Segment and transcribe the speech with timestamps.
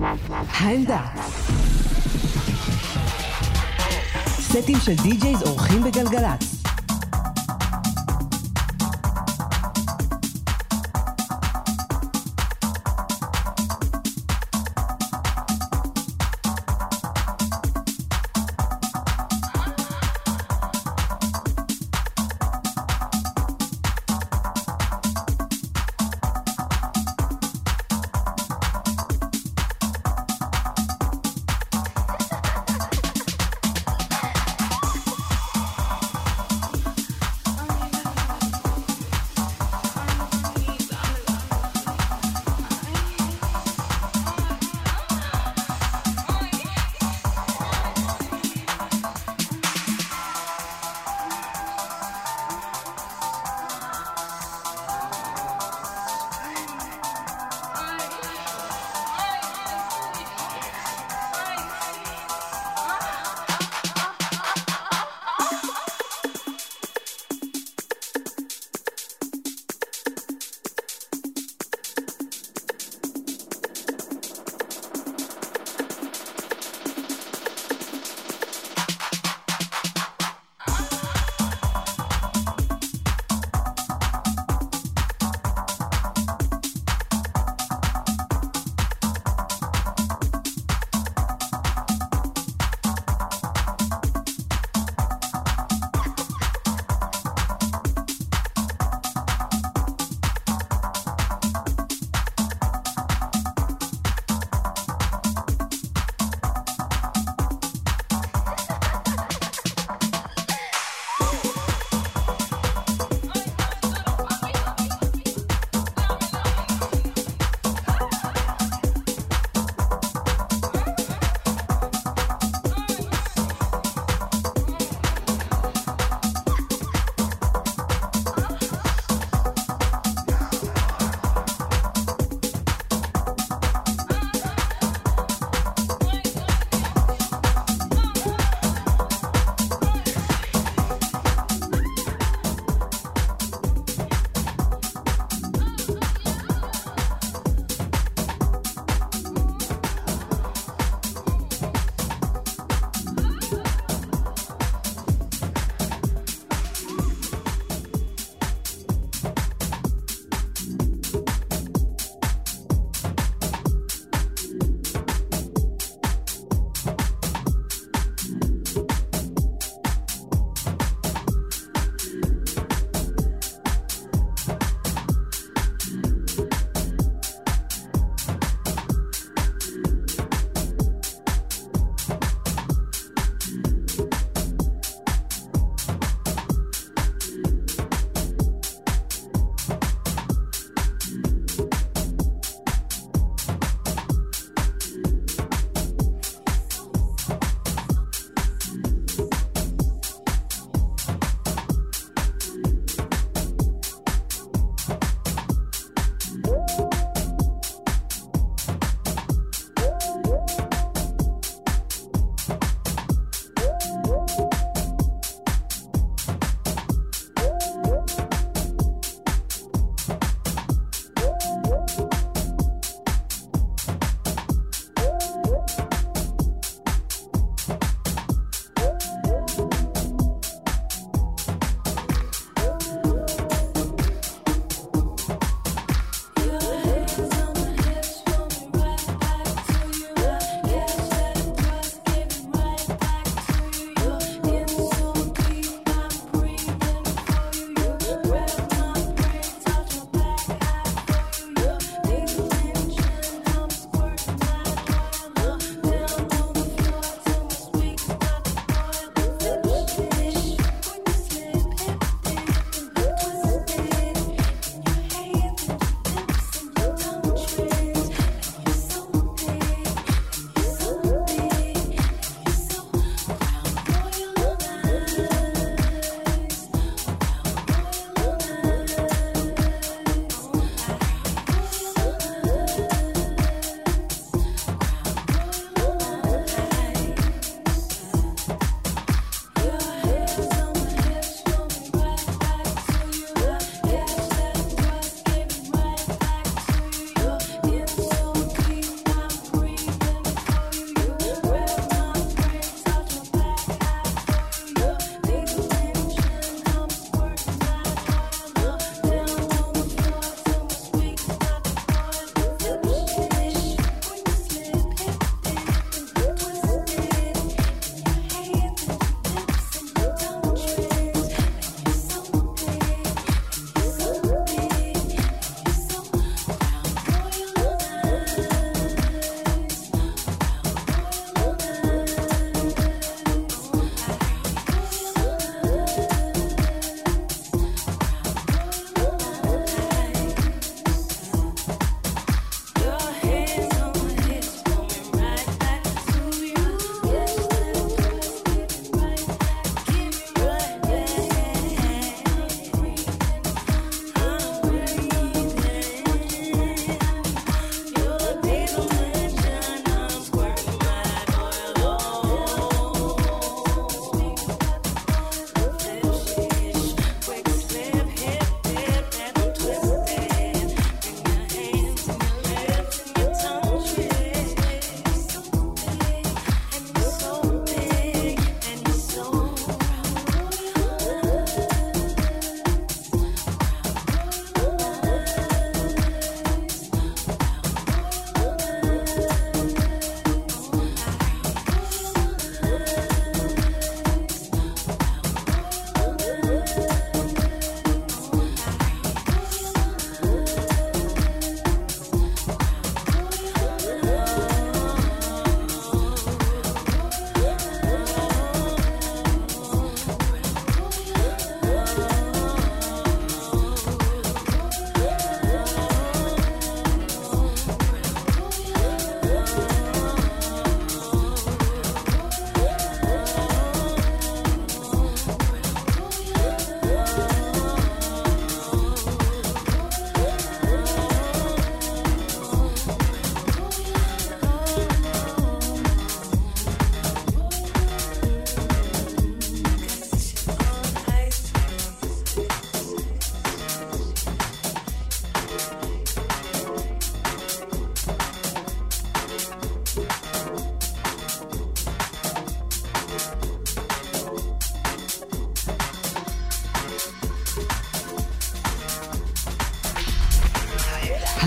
[0.00, 1.00] העמדה.
[4.40, 6.55] סטים של די-ג'ייז אורחים בגלגלצ.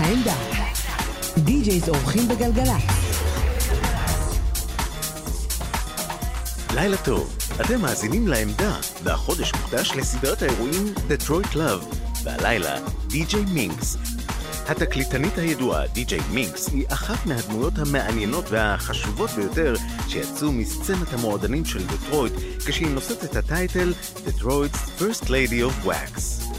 [0.00, 0.34] העמדה.
[1.38, 2.82] די-ג'ייז אורחים בגלגלצ.
[6.74, 12.76] לילה טוב, אתם מאזינים לעמדה, והחודש מוקדש לסדרת האירועים Detroit Love, והלילה
[13.06, 13.96] די.ג'יי מינקס.
[14.68, 19.74] התקליטנית הידועה, די.ג'יי מינקס, היא אחת מהדמויות המעניינות והחשובות ביותר
[20.08, 22.32] שיצאו מסצנת המועדנים של דטרויט,
[22.66, 23.92] כשהיא נושאת את הטייטל
[24.26, 26.49] Detroit's First Lady of Wax.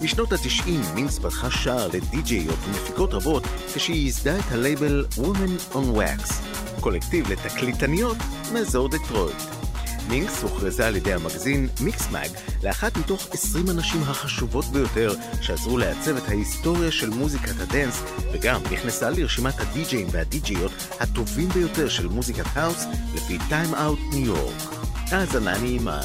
[0.00, 3.42] משנות ה-90 מינקס פתחה שער לדי-ג'יות ומפיקות רבות
[3.74, 6.32] כשהיא ייסדה את הלייבל Women on Wax,
[6.80, 8.16] קולקטיב לתקליטניות
[8.52, 9.36] מאזור דטרויט.
[10.08, 12.30] מינקס הוכרזה על ידי המגזין Mixmag
[12.62, 18.02] לאחת מתוך 20 הנשים החשובות ביותר שעזרו לעצב את ההיסטוריה של מוזיקת הדנס
[18.32, 24.62] וגם נכנסה לרשימת הדי-ג'אים והדי-ג'יות הטובים ביותר של מוזיקת האוס לפי Time Out New York.
[25.10, 26.00] האזנה נעימה.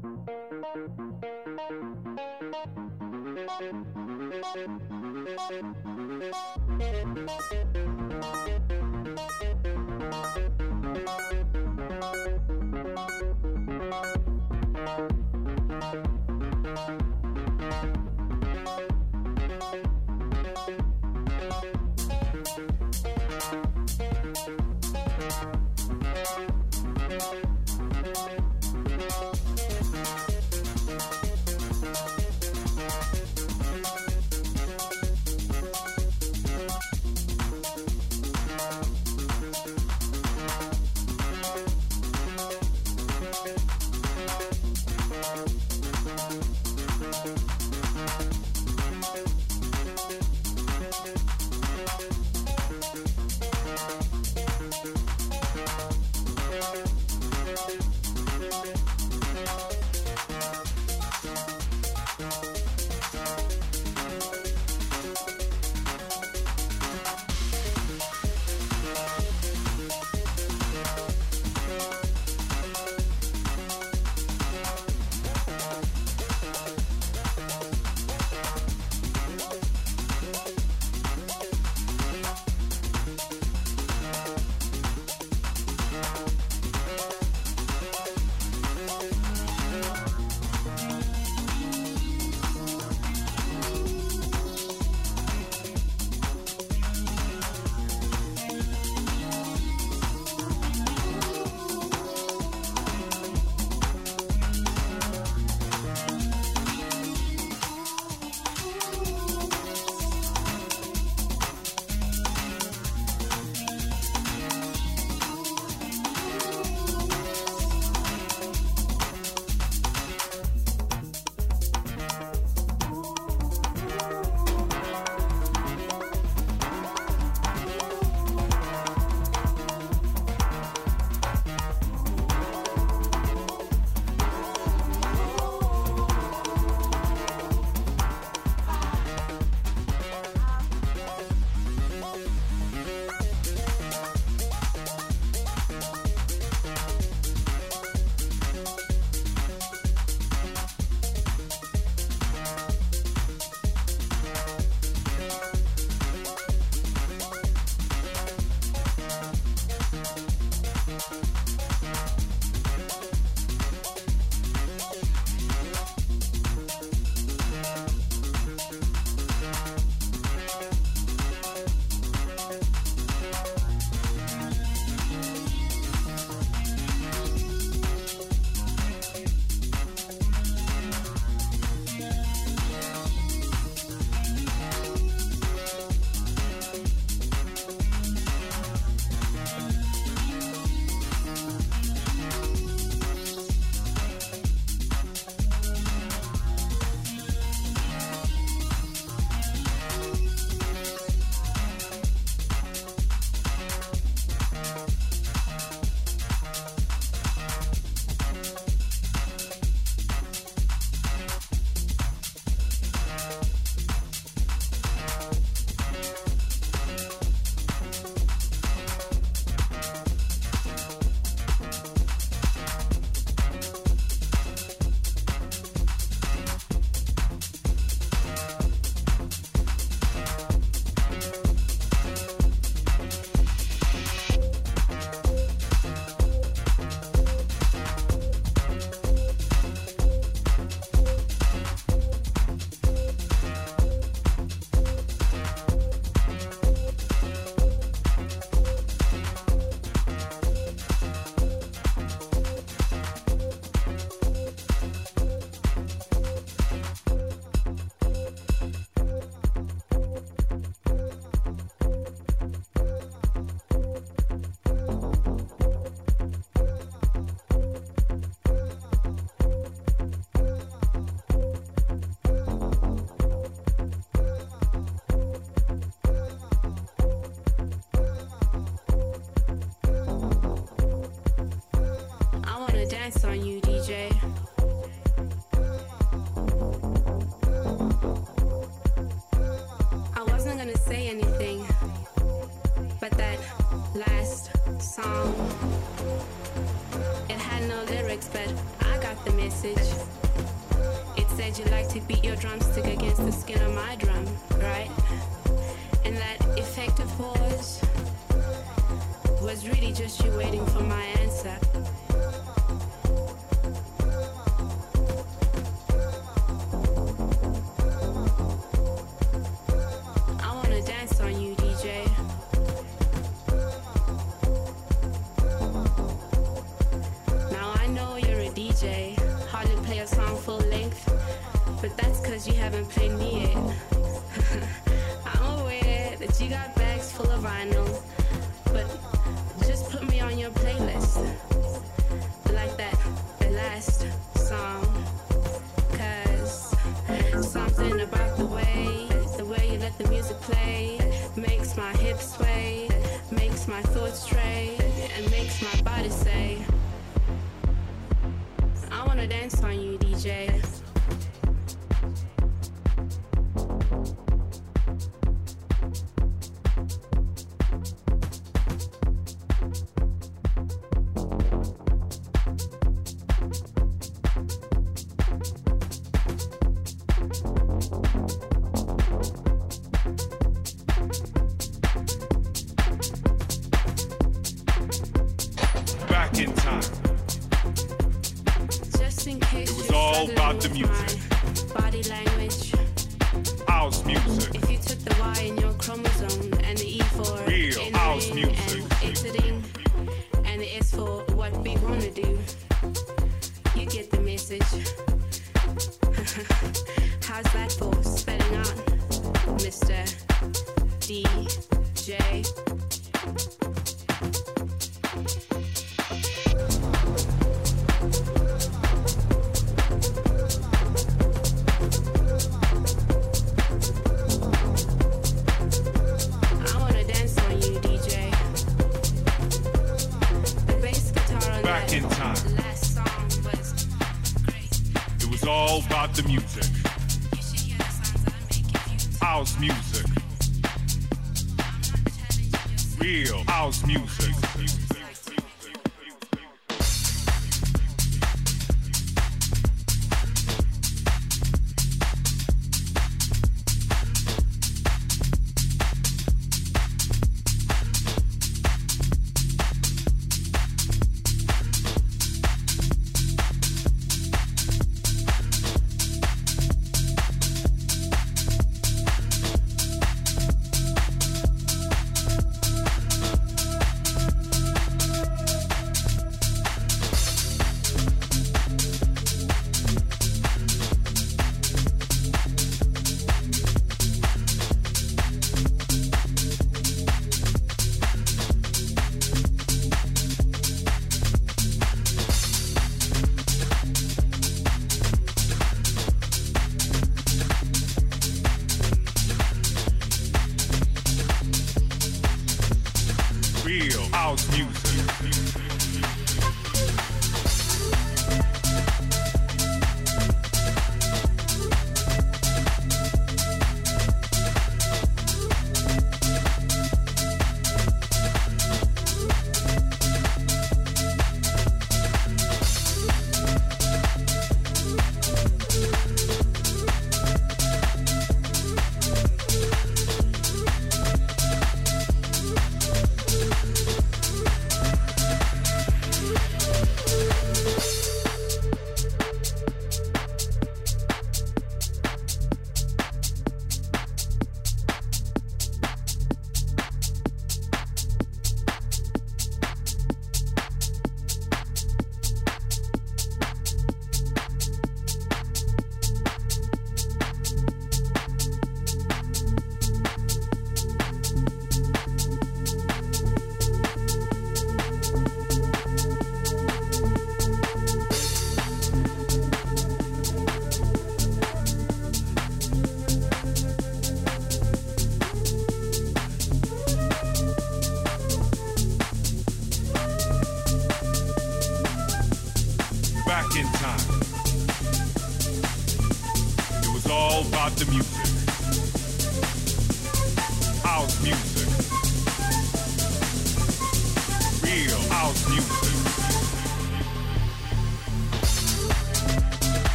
[0.00, 0.28] Thank
[7.52, 7.67] you.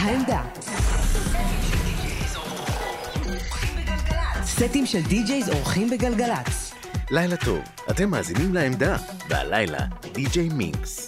[0.00, 0.42] העמדה.
[4.44, 6.72] סטים של די-ג'ייז אורחים בגלגלצ.
[7.10, 7.58] לילה טוב,
[7.90, 8.96] אתם מאזינים לעמדה,
[9.28, 9.78] והלילה,
[10.12, 10.99] די.ג'יי מינקס.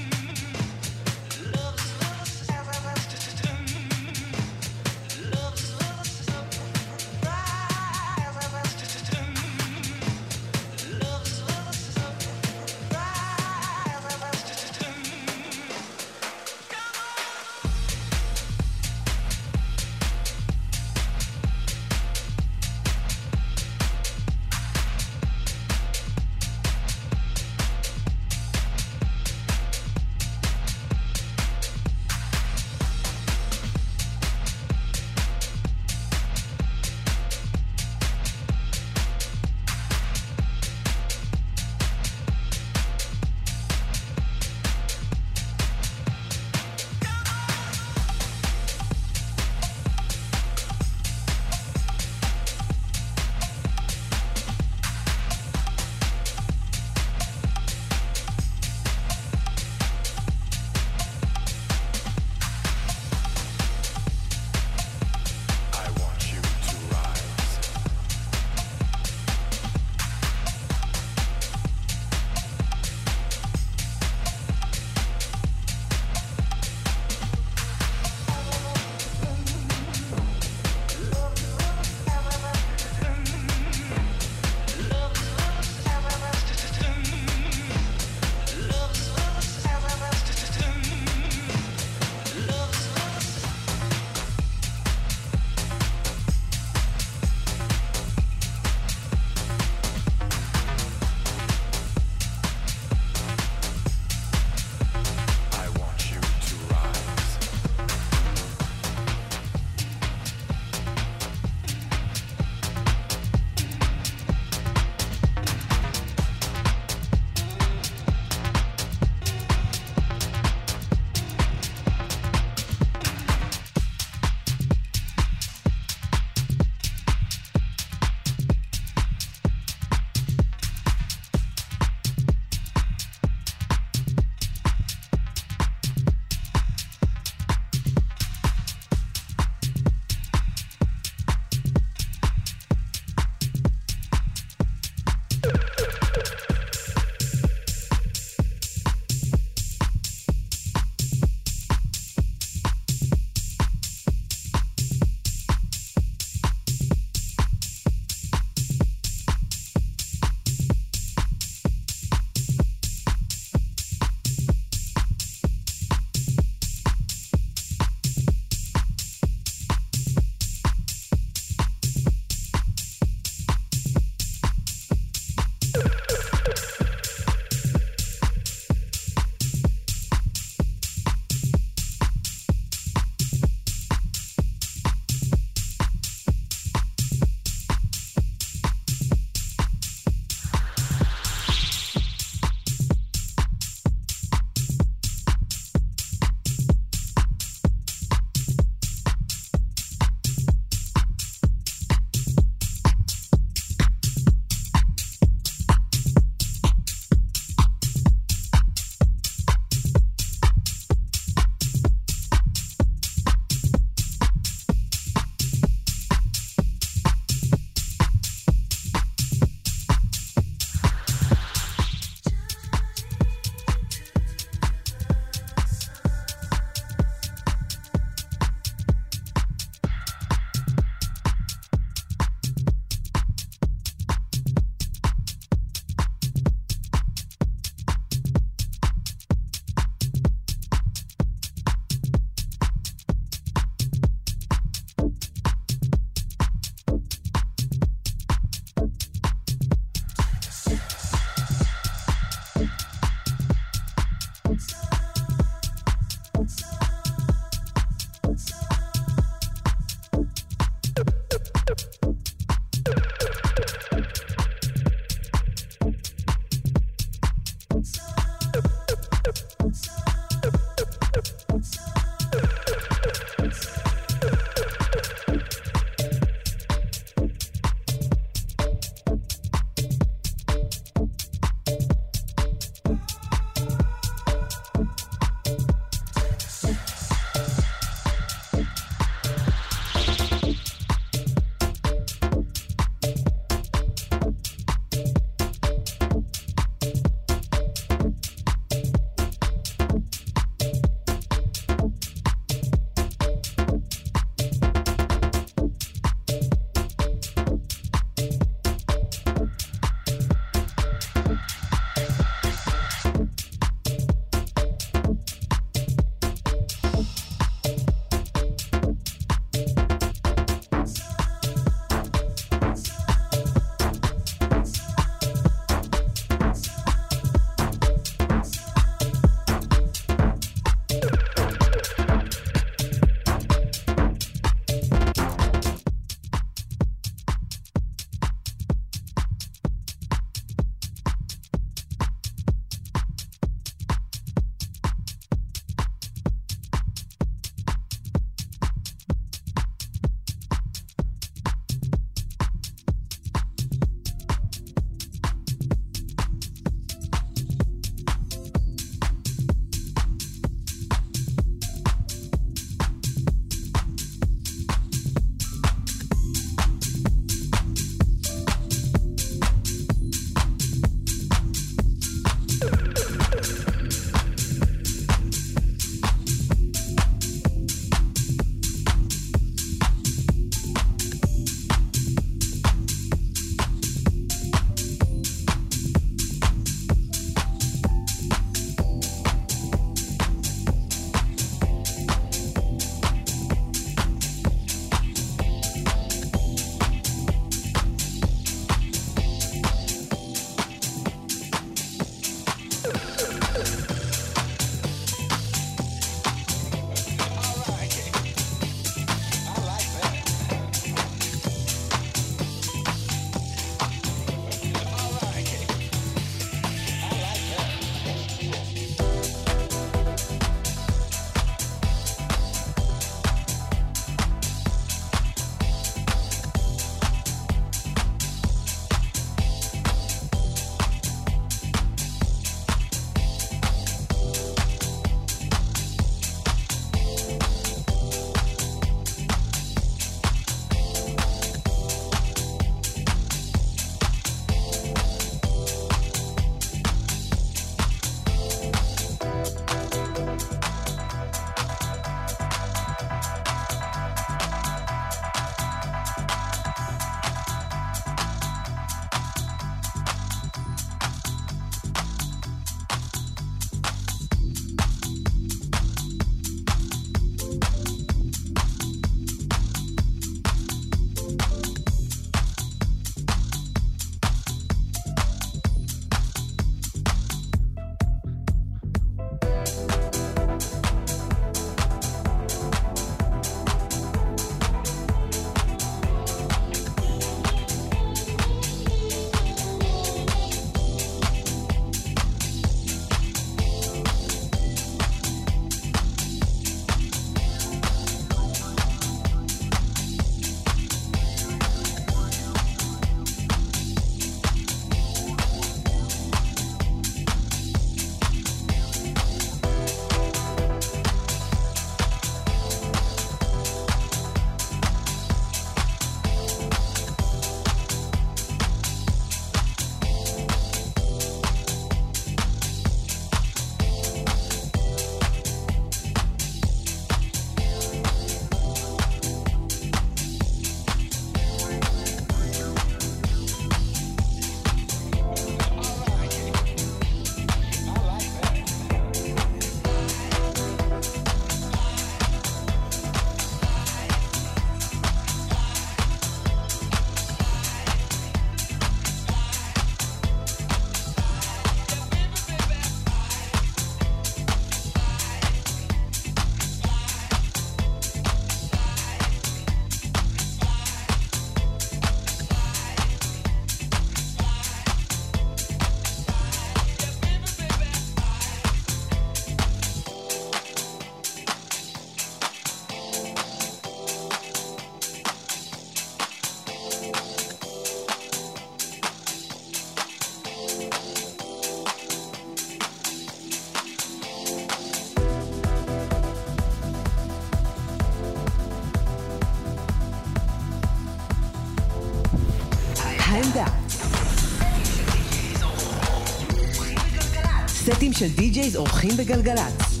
[598.18, 600.00] של די-ג'ייז אורחים בגלגלצ.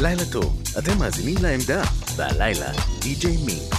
[0.00, 1.82] לילה טוב, אתם מאזינים לעמדה,
[2.16, 2.72] והלילה,
[3.02, 3.77] די.ג'יי מינקס.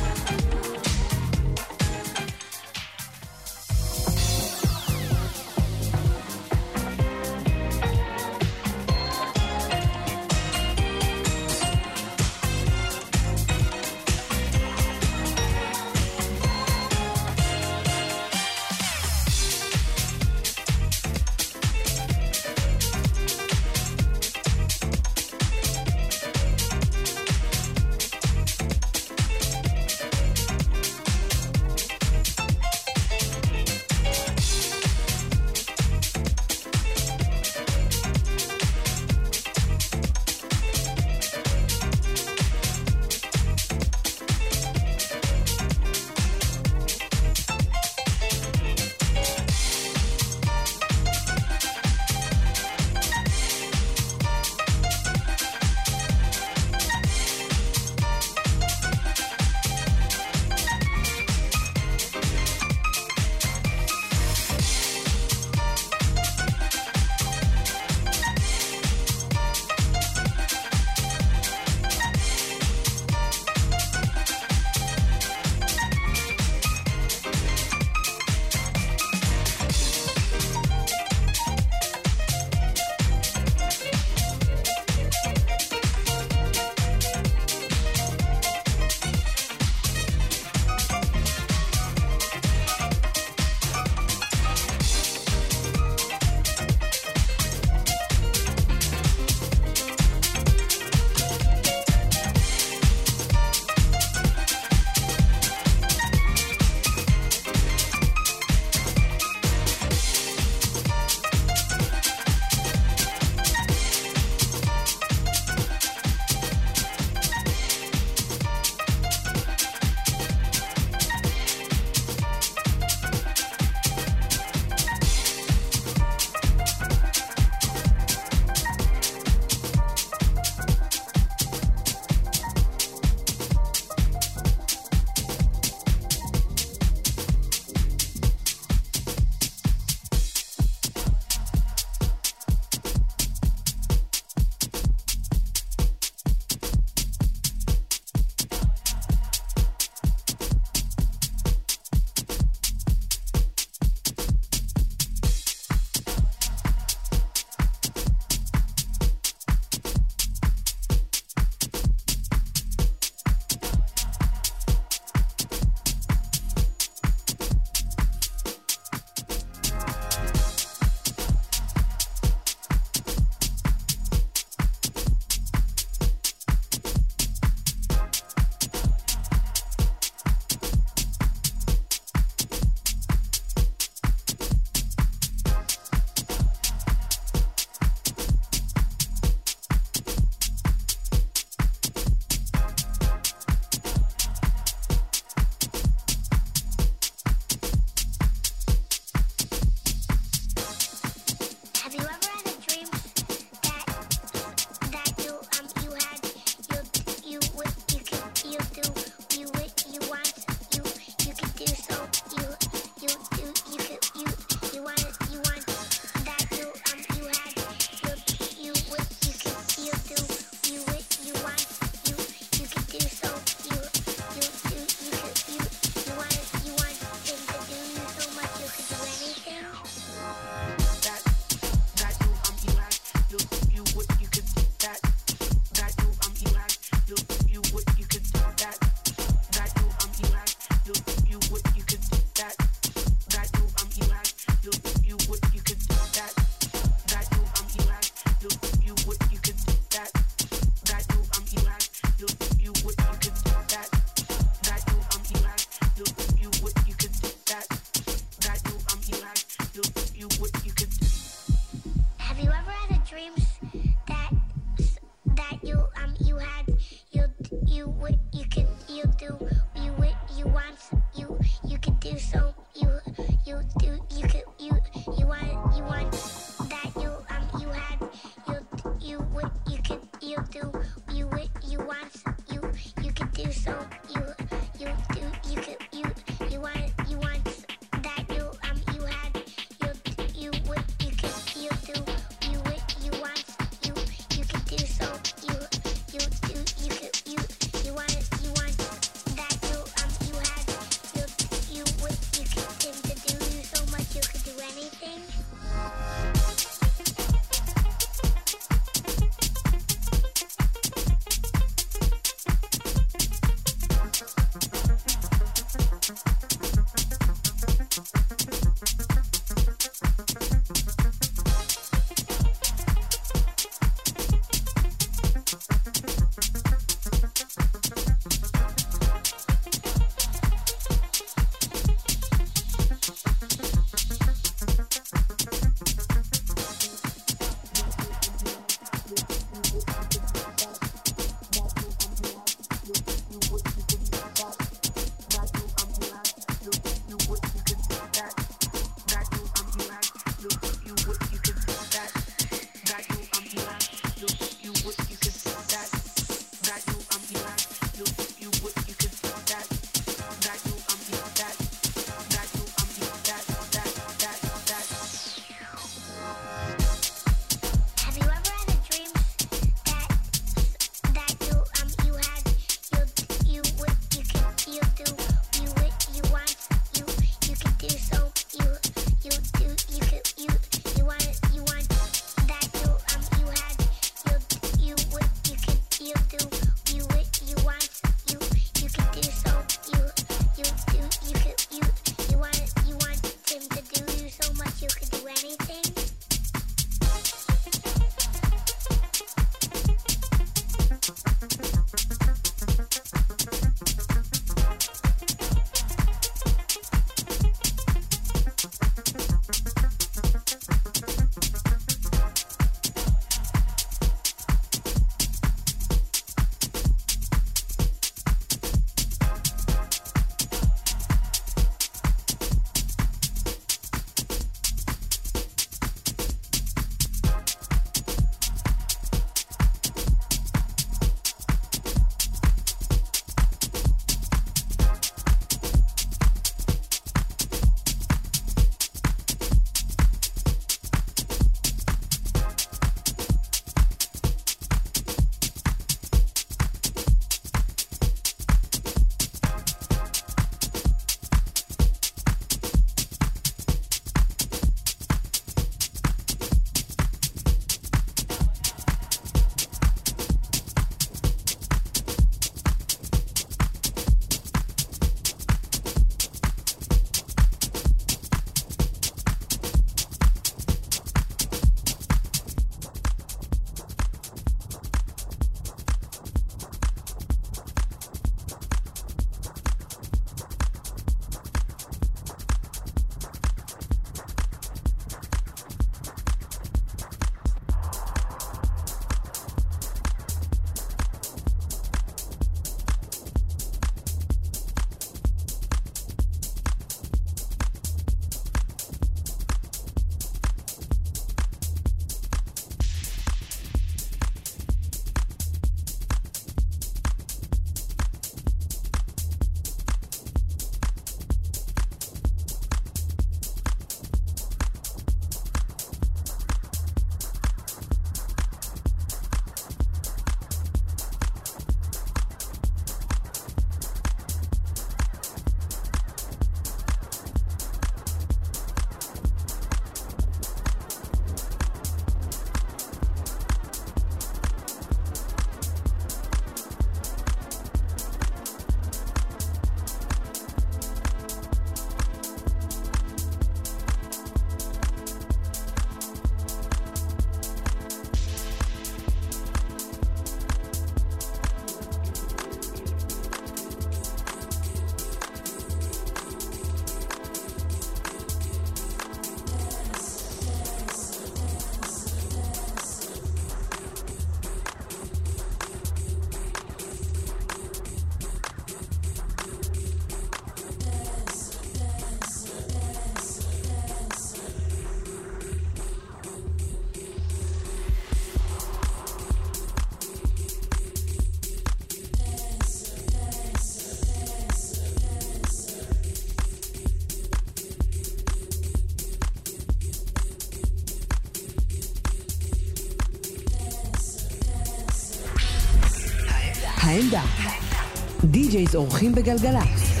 [598.44, 600.00] די-ג'ייז אורחים בגלגלצ.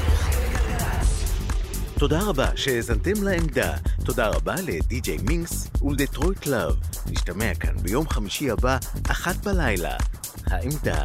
[1.98, 3.76] תודה רבה שהאזנתם לעמדה.
[4.04, 6.76] תודה רבה לדי.ג'יי מינקס ולדטרויט לאב.
[7.10, 8.78] נשתמע כאן ביום חמישי הבא,
[9.10, 9.96] אחת בלילה.
[10.46, 11.04] העמדה.